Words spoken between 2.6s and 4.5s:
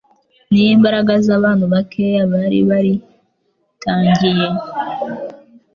baritangiye